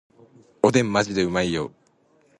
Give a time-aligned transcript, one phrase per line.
[0.63, 1.71] おでんマジでうまいよ